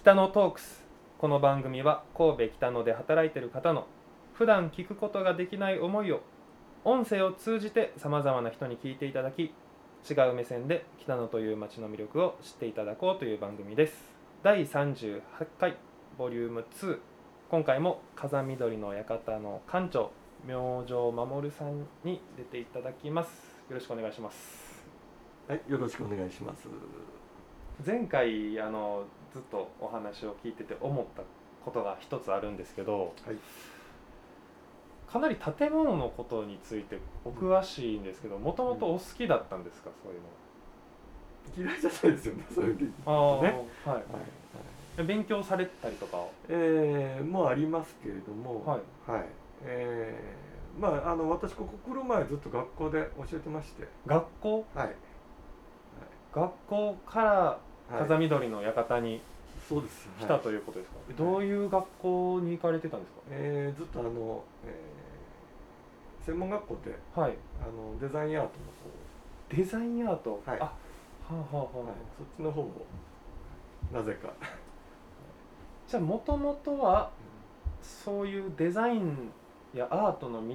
[0.00, 0.82] 北野トークス。
[1.18, 3.86] この番組は神戸北野で働いている方の
[4.32, 6.22] 普段聞くことができない思いを
[6.84, 9.52] 音声を通じてさまざまな人に聞いていただき
[10.10, 13.94] 違う目線で北野という街の魅力を知っていただこうという番組です。
[14.42, 15.20] 第38
[15.58, 15.76] 回
[16.16, 16.98] ボリューム2
[17.50, 20.12] 今回も風緑の館の館長
[20.46, 23.28] 明星守さんに出ていただきます。
[23.68, 24.82] よろしくお願いします。
[25.46, 26.68] はい、よろしくお願いします。
[27.84, 31.22] 前回あのずっとお話を聞いてて思った
[31.64, 33.36] ことが一つあるんですけどはい、
[35.10, 40.26] かなり建物のことについてお詳しいんですけどもともとお好きだったんですかそういうの
[41.56, 42.92] 嫌いじゃないですよね、そういう時。
[43.06, 43.66] ああ、ね。
[43.84, 49.24] はいはい、勉強されたりとかえー、もうありますけれども、はい、はい、
[49.64, 53.88] えー、まあ、あの、私ここ来る前ずっと学校で教えてまして。
[54.06, 54.64] 学校？
[54.74, 54.94] はい。
[56.32, 57.58] 学校から
[57.90, 59.20] はい、風緑の館に
[59.68, 60.08] そうです。
[60.18, 67.34] 来たはいということですか、どういう学校に行かれてたんですえー、ずっとあの、えー、専門学校で、かはい。
[67.62, 68.50] あの、デザインアート
[69.48, 70.60] デザインアート、はい。
[70.60, 70.72] あは
[71.30, 72.86] あはあはあ、の方、はい、そっちの方を。
[73.92, 74.32] なぜか。
[75.88, 77.10] じゃあもともとは
[77.82, 79.30] そういうデザイン
[79.74, 80.54] やアートの道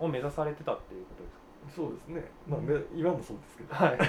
[0.00, 1.28] を目指されてたっていうことで
[1.72, 2.30] すそうですね。
[2.48, 3.74] まあ、め今もそうですけど。
[3.74, 3.98] かはい。
[3.98, 4.08] はい。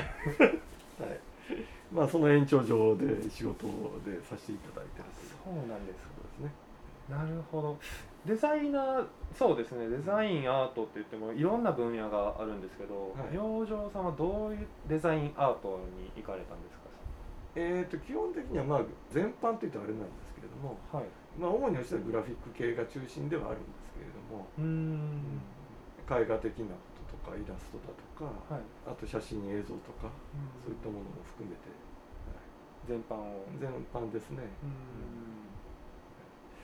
[1.92, 3.68] まあその延長上で仕事
[4.06, 5.06] でさせていただいてる
[5.44, 6.52] そうなんですことですね。
[7.10, 7.78] なるほど。
[8.26, 9.06] デザイナー
[9.38, 9.90] そうですね。
[9.90, 13.36] デザインアートって言ってもいろんな分野があるんですけど、はい。
[13.36, 16.84] 明星さんはどういうデザインアートに行かれたんですか？
[17.56, 21.06] えー、と基本的にはまあ全般というとあれなんですけれども、はい。
[21.38, 25.42] まあ主にはグラフィック系が中心ではあるんですけれども、うーん。
[26.04, 30.10] 絵画的なこととかイラストだとか、はい、あと写真映像とか
[30.66, 31.70] そういったものも含めて、
[32.90, 33.46] 全般を。
[33.62, 34.42] 全般ですね。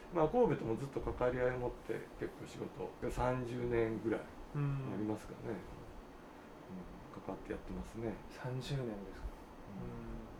[0.09, 4.21] まあ神戸ともずっと関わり合いを持って結構仕事30年ぐらい
[4.55, 4.89] うん。
[4.89, 7.21] ありますかね、うん。
[7.21, 8.17] 関わってやってますね。
[8.33, 9.29] 30年ですか、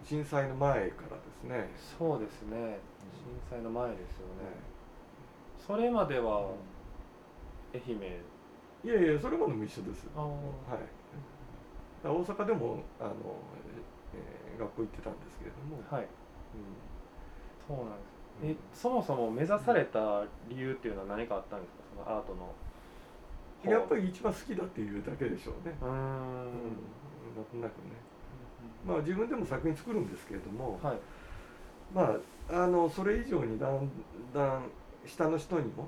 [0.04, 1.70] 震災の前からですね。
[1.78, 2.82] そうですね。
[3.14, 4.70] 震災の前ですよね、ね
[5.60, 6.50] それまでは
[7.74, 8.00] 愛媛
[8.84, 10.08] いやいやそれまでも一緒です。
[10.16, 10.24] は
[10.76, 12.08] い。
[12.08, 13.14] 大阪でもあの、
[14.16, 16.04] えー学校行ってたんですけれども、はい。
[16.04, 16.08] うん。
[17.68, 18.20] そうなんです。
[18.44, 21.84] えそもそも目指された理由っていうのは何かあったんですか？
[22.04, 22.54] そのアートの。
[23.64, 25.76] 方やっぱり一番好きだっていうだけでしょうね。
[25.82, 25.92] うーん。
[25.92, 26.44] うん、
[27.36, 27.96] なんとなくね。
[28.86, 30.98] まあ自分でも作品作るんですけれども、はい。
[31.94, 32.16] ま
[32.50, 33.90] ああのそれ以上にだん
[34.34, 34.64] だん
[35.06, 35.88] 下の人にも、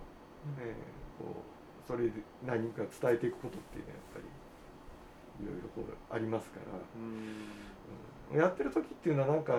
[0.59, 2.11] えーこうそれで
[2.45, 7.05] 何か伝えていくことっていうのはやっぱりいろいろこうありますから、うーん。
[8.33, 9.51] うんやってる時っていうのはなんか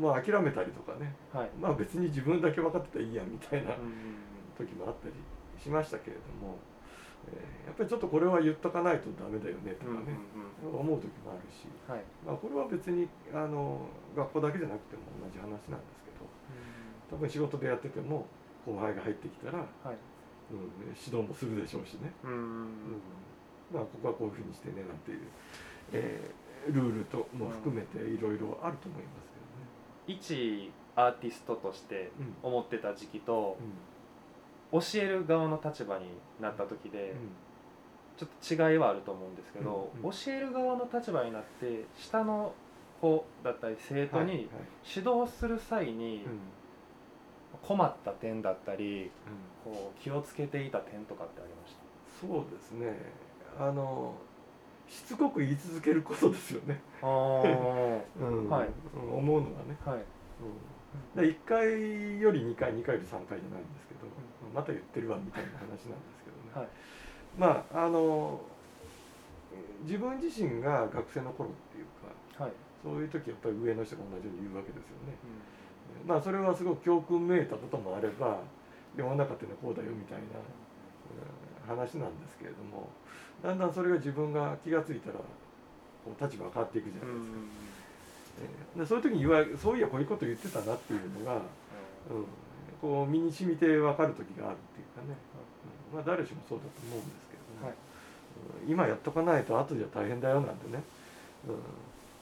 [0.00, 1.50] まあ諦めたりとかね、はい。
[1.60, 3.70] まあ別に自分だけ分かってたらいいやみたいな
[4.58, 5.14] 時もあったり
[5.62, 6.58] しましたけれども、
[7.30, 10.18] えーやっぱりちょっとこれは言っとかないとダメだよねとうんうんかね、
[10.64, 10.80] うん。
[10.80, 12.02] 思う時もあるし、はい。
[12.26, 13.86] まあ、これは別にあの
[14.16, 16.26] 学校だけじゃなくても同じ話なんですけど。
[17.10, 18.26] 多分仕事でやってても
[18.66, 19.68] 後輩が入ってきたら、はい。
[19.88, 19.98] うん、
[20.50, 22.66] 指導もするでしょうしね、うーん。
[23.72, 25.20] まあここはこういうふうにしてねなんていう、
[25.92, 29.28] えールールとも含めていろいろあると思います
[30.08, 32.34] 一アーティストとしてけどね。
[32.42, 33.56] 思ってた時期と
[34.72, 36.06] うん教える側の立場に
[36.42, 37.16] なった時でうん。
[38.18, 42.52] ちょっと違いはあると思うんですけど、教える側の立場になって下の
[43.00, 44.50] 子だったり生徒に
[44.84, 46.38] 指導する際にうん。
[47.62, 49.10] 困った点だったり
[49.57, 51.76] うんこう気をつけていた点とかってありまし
[52.20, 52.96] そうですね。
[53.58, 54.14] あの
[54.88, 57.12] しつこく言い続けることですよね、たああ
[58.18, 58.48] うん。
[58.48, 58.68] はい。
[58.94, 60.04] うん思うのがね、はい。
[61.16, 64.00] うん、で1回より2回2回より3回じゃないんですけど、
[64.54, 66.68] また言ってるわみたいな話なんですけどね、はい。
[67.36, 68.40] まああの
[69.82, 71.84] 自分自身が学生の頃っていう
[72.38, 72.52] かはい、
[72.82, 75.14] そういう時やっぱり上の人が同じように言うわけですよね。
[76.06, 78.40] うまあそれはすごく教訓めいたこともあれば
[78.96, 80.68] 世の中っていうのはこうだよみたいな、うん
[81.68, 82.88] 話なんですけれども
[83.44, 87.36] だんだんそれが自分が気が付いたらこう立場が変わっていくじゃんないですか。
[88.40, 91.42] えーでそういう時に言わそういやこういうこと言ってたなっていうのが、うん、
[92.80, 95.18] こう身に染みて分かる時があるっていうかね、
[95.92, 95.96] うん。
[95.96, 97.74] まあ誰しもそうだと思うんですけれども、はい。
[97.74, 100.82] うん今やっとかないと後じゃ大変だよなんてね、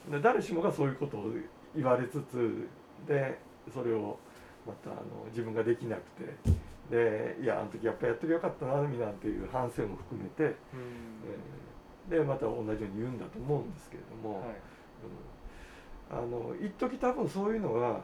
[0.06, 1.30] うん、で誰しもがそういうことを
[1.74, 2.66] 言われつつ
[3.06, 3.38] で
[3.74, 4.18] それを
[4.66, 6.66] またあの自分ができなくて。
[6.86, 10.50] でいやあの時やっぱやってりゃよかったななんていう反省も含めて、うん。
[10.50, 11.66] えー
[12.08, 14.48] でまた同じように言うんだと思うんですけれども、はい。
[16.12, 16.18] うん。
[16.18, 18.00] あの一時多分そういうのが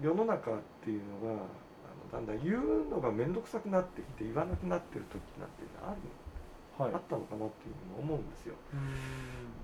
[0.00, 0.54] 世の中っ
[0.84, 6.00] ていうのがあのだんだん言うのが面倒くさくなってきて言わなくなってる時なんていうのはある
[6.78, 6.94] の、はい。
[6.94, 8.54] あったのかなっていうのも思うんですよ。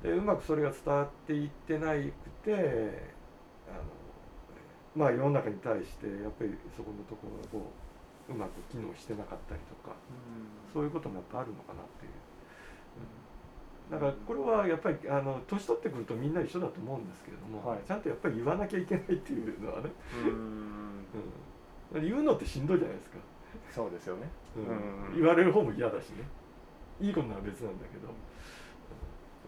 [0.04, 0.10] うん。
[0.10, 2.52] でうまくそれが伝わっていってないくて
[3.70, 3.82] あの
[4.98, 7.70] まあ世の中に対してやっぱりそこのところがこ
[8.28, 9.94] ううまく機能してなかったりとか
[10.74, 12.12] そういうこともやっぱあるのかなっていう。
[13.88, 17.78] だからこれはやっぱりあの年取ってくるとみんな一緒だと思うんですけれども、はい。
[17.86, 19.88] ちゃんとやっぱり言わなきゃいけないっていうのはね、
[20.26, 21.06] うん。
[21.94, 23.16] うん、言うのってしんどいじゃないですか、
[23.74, 24.28] そうですよね。
[24.56, 25.14] うん。
[25.14, 25.20] うん。
[25.20, 26.28] 言われる方も嫌だしね。
[27.00, 28.14] いいことなら別なんだけど、うん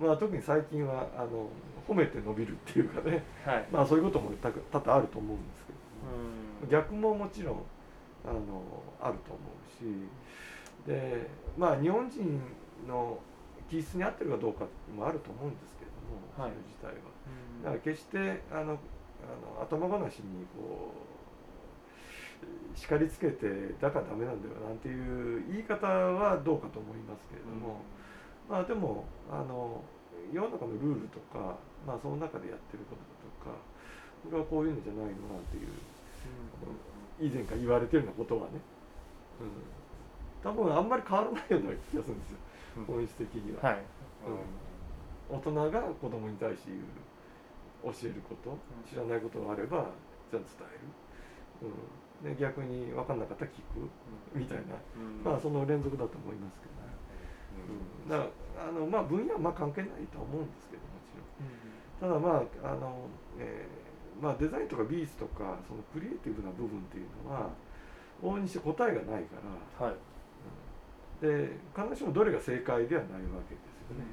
[0.00, 1.48] まあ特に最近はあの
[1.86, 3.22] 褒めて伸びるっていうかね。
[3.44, 3.66] はい。
[3.70, 5.78] まあそういうことも多々あると思うんですけど。
[6.64, 6.70] うん。
[6.70, 7.54] 逆ももちろん
[8.24, 8.62] あの
[9.00, 10.08] あると思うし。
[10.86, 12.40] でまあ日本人
[12.88, 13.18] の
[13.68, 14.64] 気質に合ってるかどうか
[14.96, 16.52] もあると思うんですけれども、はい。
[16.52, 17.10] それ自体は。
[17.64, 27.82] だから決してあのあの頭ごなしにこう叱りつけてだからダメなんだよなんていう言い方はどうかと思いますけれども、
[28.50, 29.80] まあでもあの
[30.32, 31.56] 世の中のルールとか、
[31.86, 33.02] まあ、その中でやってること
[33.46, 33.56] だとか
[34.26, 35.70] これはこういうのじゃないのなんていう
[37.20, 38.58] 以前から言われてるようなことはね、
[39.40, 42.38] うん、多分あんまり変わらないような気がするんですよ。
[42.78, 42.84] うん。
[42.84, 43.70] 本質的には。
[43.70, 43.84] はい。
[45.28, 48.58] 大人が子供に対して言う教えること
[48.88, 49.88] 知らないことがあれば
[50.30, 51.70] じゃあ伝える、
[52.26, 53.88] うん、で逆に分かんなかったら聞く。
[54.34, 54.76] みたいな、
[55.24, 56.79] まあその連続だと思いますけど
[58.08, 58.24] だか
[58.58, 61.14] らあのまあ分野はまあ関係ないとは思うんですけどもち
[62.02, 62.10] ろん。
[62.10, 63.06] ただまああの、
[63.38, 67.48] えーまあ、デザインとか美術とかそのクリエイティブな部分っていうのは
[68.22, 69.40] 往々にして答えがないか
[69.80, 69.96] ら、はい。
[71.24, 71.48] うん。
[71.48, 74.04] で必ずしもどれが正解ではないわけですよね。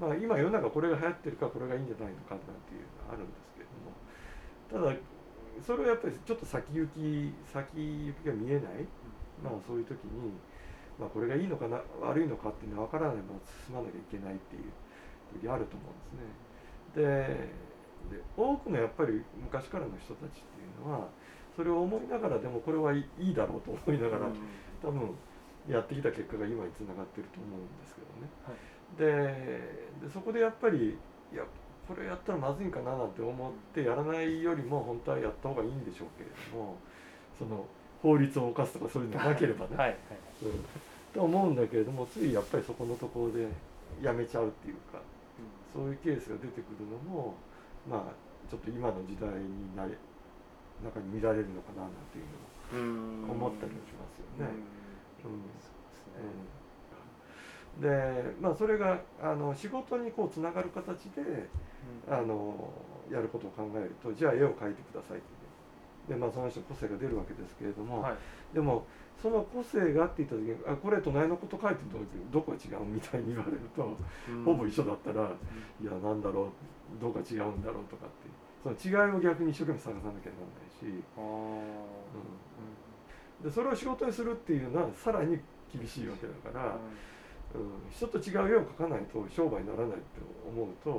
[0.00, 4.90] まあ、今世の中これが流行ってるからこれがいいんじゃないのかなんていうのがあるんですけれども。
[4.90, 4.98] ただ
[5.62, 8.82] それはやっぱりちょっと先行き先行きが見えない、
[9.38, 10.34] まあ、そういう時に、
[10.98, 14.70] まあ、これがいいのかな悪いのかっていうのは分からないまま進まなきゃいけないっていう
[15.40, 17.46] 時あると思うんですね。
[18.10, 21.08] でで多くのやっぱり昔からの人たちっていうのは
[21.56, 24.28] それを思いながらでもこれはいいだろうと思いながら、
[24.82, 25.14] 多分
[25.68, 28.28] やってきた結果が今につながってると思うんですけどね。
[28.44, 29.04] はいで
[30.02, 30.98] でそこでやっぱり
[31.32, 31.42] いや
[31.88, 36.76] これやったらまずいんかななんて思ってやらないよりも本当はやった方がいいんでしょうけれども
[37.38, 37.66] その
[38.04, 39.98] 法律を犯すとかそういうのがなければね、はいはい。
[40.44, 40.64] うん、
[41.14, 43.48] と思うんだけれどもついやっぱりそこのところで
[44.02, 45.00] やめちゃうっていうか
[45.72, 47.34] そういうケースが出てくるのも
[47.88, 48.12] まあ
[48.50, 49.96] ちょっと今の時代になれ
[50.84, 52.28] 中に見られるのかななんていう
[52.76, 54.52] のを思ったりもしますよね。
[55.24, 55.32] うん。
[55.32, 56.54] うん。
[57.80, 61.48] でまあそれがあの仕事にこうつながる形で
[62.08, 62.70] あの
[63.10, 65.43] やることを考えるとじゃあ絵を描いてくださいって
[66.08, 68.16] でまあその人個性が出るわけですけれども、はい。
[68.54, 68.86] でも
[69.20, 73.96] その個性がって言った時にあこれ隣のこと書いてるのどこが違うみたいに言われると、
[74.44, 75.32] ほぼ一緒だったら
[75.80, 76.48] いやなんだろう
[77.00, 78.28] どうか違うんだろうとかって
[78.60, 81.22] その違いを逆に一生懸命探さなきゃならないし、あう
[83.46, 85.40] ん、でそれを仕事にするっていうのはさらに
[85.72, 86.76] 厳しいわけだから、
[87.54, 87.60] うん、
[87.90, 90.98] 人と違う絵を描かないと商売にならないって思うと、はい。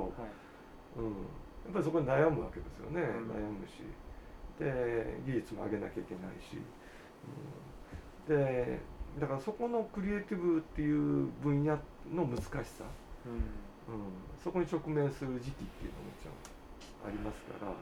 [0.98, 1.10] うん、や
[1.70, 3.08] っぱりそこに悩むわけですよね、うん。
[3.30, 3.84] 悩むし
[4.58, 6.58] で技術も上げなきゃいけないし、
[8.28, 8.78] うん、で
[9.20, 11.78] だからそこのクリエイティブっていう分野
[12.12, 12.84] の難しさ、
[13.24, 13.32] うん。
[13.32, 14.02] うん、
[14.42, 16.34] そこに直面する時期っていうのももちろん
[17.06, 17.72] ありますから、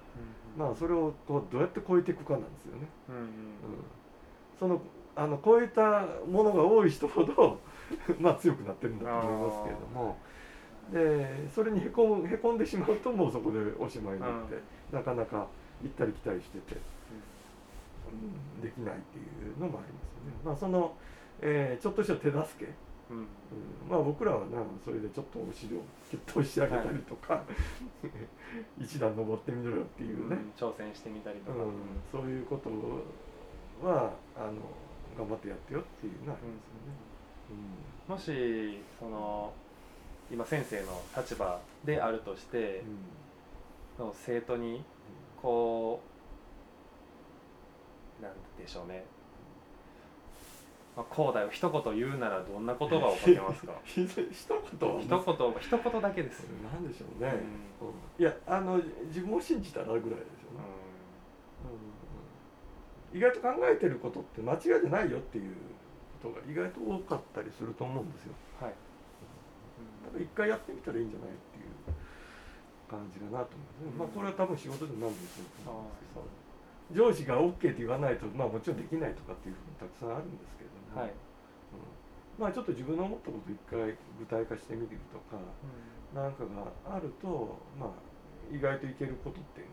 [0.57, 2.87] まあそれをこうどうやって超えていくかなんですよね。
[3.09, 3.28] うんうん、
[4.59, 4.83] その
[5.16, 7.59] あの超えたものが多い人ほど
[8.21, 10.16] まあ強くなってるんだと思いますけれども。
[10.93, 14.61] でそれにへこむへこんでしまうともうそこでおしまいになって、
[14.93, 15.47] なかなか
[15.85, 16.81] 行ったり来たりしてて、
[18.09, 18.62] うん。
[18.62, 19.23] できないってい
[19.53, 20.33] うのもありますよね。
[20.45, 20.97] まあその、
[21.41, 22.73] えーちょっとした手助け、
[23.11, 23.19] うん。
[23.19, 23.26] うん。
[23.88, 27.45] まあ僕らはなそれでちょっとお尻をキュッと押し上げたりとか、
[28.81, 31.59] 一段登ってみろよっていうね、挑戦してみたりとか。
[31.59, 31.73] うん、
[32.11, 32.71] そういうこと
[33.87, 34.57] はあの
[35.19, 38.75] 頑張ってやってよっていうのはありますよね。
[38.75, 39.53] もしその
[40.33, 43.25] 今先生の立場であるとしてうん。
[43.97, 44.83] その生徒に
[45.45, 46.01] こ
[48.19, 49.05] うなんでしょうね、
[50.97, 51.51] まあ、こうだよ。
[51.51, 53.75] 一言言うならどんな言葉をかけますか？
[53.85, 54.27] ひ 一言？
[54.31, 54.57] 一言
[55.03, 55.11] 一
[55.93, 57.89] 言だけです、なんでしょうね、うん。
[57.89, 57.95] うん。
[58.19, 60.25] いやあの自分を信じたらぐらいですよね、
[63.13, 63.19] うん。
[63.19, 65.55] 意外と考えてることって間違いじゃないよっていう
[66.23, 68.33] ことが意外と多かったりすると思うんですよ。
[68.63, 68.71] はい、
[70.07, 71.29] だから一回やってみたらいいんじゃない？
[72.88, 73.95] 感じかなと思うんです。
[73.95, 76.14] ね、まあこれは多分仕事でも何でもそうだと思うんです。
[76.93, 81.11] けど上司が OK って言わないと、まあ、もちろんできないとかっていうふうにたくさんあるんですけれども、はい。
[81.11, 82.45] うん。
[82.45, 85.41] まあちょっと自分の思ったことを一回具体化してみるとか
[86.12, 87.91] なんかがあると、まあ、
[88.53, 89.73] 意外といけることっていう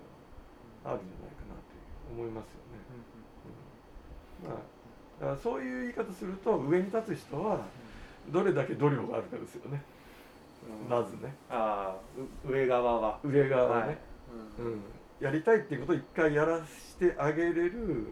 [0.87, 2.79] のはあるんじゃないかなという思いますよね。
[4.41, 4.63] うんまあ、
[5.19, 7.61] だからそういう言い方すると上に立つ人は
[8.29, 9.83] どれだけ度量があるかですよね、
[10.89, 11.33] まずね。
[11.49, 13.19] ああう上側は。
[13.23, 13.97] 上側はね、はい。
[14.59, 14.81] うん。
[15.19, 18.07] やりたいっていうことを一回やらせてあげれる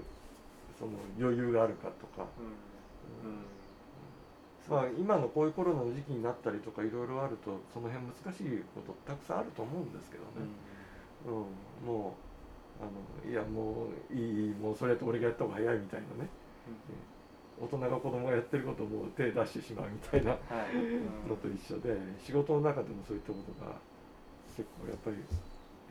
[0.78, 3.32] その余裕があるかとか、うん。
[3.32, 3.40] うん。
[4.70, 10.30] まあ、今のこういうコロナの時期になったりとかいろいろあるとその辺難しいことたくさんあると思うんですけどね、
[11.26, 11.30] う
[11.86, 11.88] ん。
[11.88, 12.16] も
[12.80, 12.86] うあ
[13.26, 16.30] のいやもういいもうそれやって俺がやった方が早いみたいなね
[17.60, 20.32] 大人が子供がやってることをもう手出してしまうみたいな
[21.28, 23.76] のと一緒で仕事の中でもそういったことが
[24.56, 25.28] 結構やっぱりやっ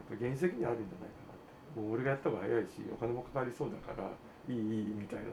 [0.09, 1.81] ぱり現実的にあるんじゃないかなって。
[1.81, 4.09] もう俺がやった方が早いしお金もかかりそうだから
[4.49, 4.63] いいいい
[4.97, 5.33] みたいなね、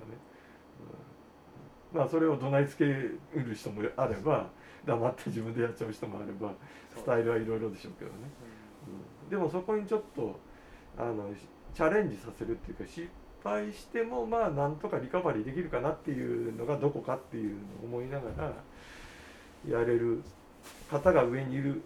[1.93, 1.99] うん。
[1.99, 3.19] まあそれを怒鳴りつける
[3.55, 4.49] 人もあれば
[4.85, 6.53] 黙って自分でやっちゃう人もあれば
[6.95, 8.17] スタイルはいろいろでしょうけどね、
[9.23, 9.29] うん。
[9.29, 10.37] でもそこにちょっと
[10.97, 13.09] あのしチャレンジさせるっていうか失
[13.45, 18.53] 敗してもまあなんとかリカバリーできるかなっていうのがどこかっていうのを思いながら
[19.79, 20.23] やれる
[20.89, 21.81] 方が上にいる、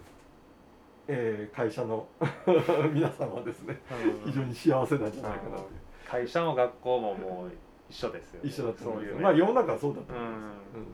[1.06, 2.06] えー会社の
[2.92, 3.78] 皆さんはですね。
[4.24, 4.30] うん。
[4.30, 5.68] 非常に幸せなんじゃないかなという。
[6.08, 7.50] 会社も学校ももう
[7.90, 8.48] 一緒ですよね。
[8.48, 9.08] 一緒だと思います。
[9.08, 9.16] そういう。
[9.16, 10.86] ねまあ世の中はそうだとうん思います、うん。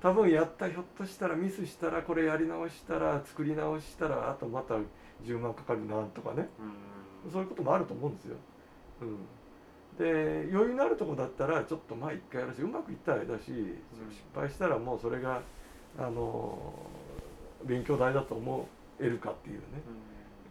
[0.00, 4.76] 多分やったひょっとしたらミスしたらこれやり直したら作り直したらあとまた
[5.22, 6.48] 10万かかるなとかね。
[7.24, 7.30] うん。
[7.30, 8.36] そういうこともあると思うんですよ。
[9.02, 9.16] うん、
[9.98, 15.42] で余裕のあるとこだったらちょっとまあ一回やらしうまくいったらあれだし、失敗したらもうそれが
[15.98, 16.74] あの
[17.64, 18.68] 勉強代だと思
[19.00, 19.62] えるかっていうね、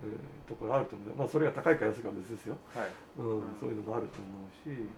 [0.03, 0.11] うん、
[0.47, 1.15] ところあると思う。
[1.15, 2.87] まあそれが高いか安いかは別ですよ、はい。
[3.17, 3.43] うんうん。
[3.59, 4.89] そういうのもあると思うし、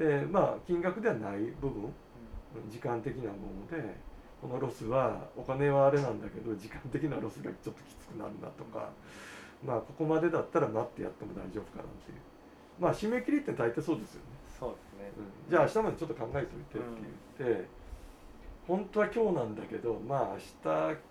[0.00, 1.92] うん、でまあ金額ではない部分
[2.70, 3.38] 時間的なも
[3.70, 3.96] ので
[4.40, 8.90] このロスはお金はあれなんだけど時間的なロスがちょっときつくなるなとか。
[9.62, 12.18] まあここまでだったら待ってやっても大丈夫かなっていう
[12.80, 14.26] まあ締め切りって大体そうですよね、
[14.58, 15.12] そうですね。
[15.46, 15.50] うん。
[15.50, 16.86] じゃあ明日までちょっと考えておいてって
[17.38, 17.68] 言って、
[18.66, 20.42] 本当は今日なんだけどまあ明日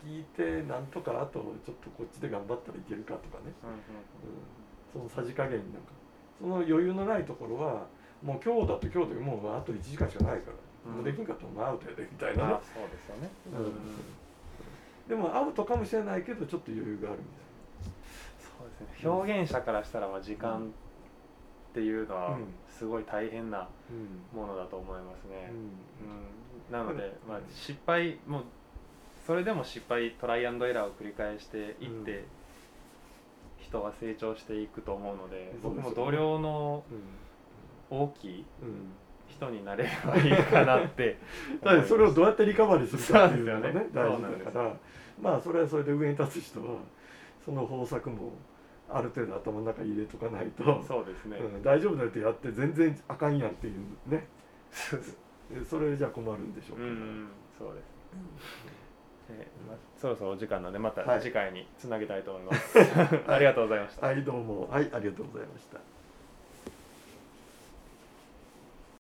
[0.04, 5.94] 聞いてなんとかあとちょっとこっちで頑張ったらいけるかとかね、うんうんうん、そのさじ加減なんか。
[6.42, 7.86] その余裕のないところは
[8.24, 10.96] もう今日だと今日でもうあと1時間しかないから、うん。
[10.98, 12.54] もうできんかったらもうアウトやでみたいなね。
[12.54, 13.30] あ、そうですよね。
[13.54, 15.10] うん。
[15.10, 17.92] でもアウトかもしれないけどちょっと余裕があるみたい
[18.40, 19.10] そうですね。
[19.10, 20.72] 表現者からしたらまあ時間
[21.80, 22.46] っていうのはうん。
[22.70, 23.68] すごい大変なな、
[24.34, 26.84] ものだと思いますね、うん。
[26.84, 26.88] うん。
[26.88, 28.44] なので、う んまあ、失敗もう
[29.26, 32.24] それでも失敗トライアンドエラーを繰り返していって、うん。
[33.60, 36.84] 人は成長していくと思うので僕も同僚の
[37.92, 38.02] うん。
[38.02, 38.92] 大きいうん。
[39.30, 41.18] 人になれればいいかなって
[41.88, 44.10] それをどうやってリカバリーするかっていうのがねそうですよね。
[44.10, 44.76] 大事だから。
[45.22, 46.78] まあそれはそれで上に立つ人は
[47.46, 48.32] その方策も
[48.92, 54.28] ある程度頭の中に入れとかないと、そうですね、うん大丈夫だよってやって全然あかんやんっていうね。
[55.68, 57.28] それじゃ困るんでしょうから、うん
[57.58, 57.86] そうです
[59.32, 61.06] えまあ、そろそろお時間なのでまはい。
[61.06, 62.80] た次回につなげたいと思います、
[63.28, 64.08] ありがとうございました。
[64.08, 64.68] はいどうも。
[64.70, 65.80] はいありがとうございました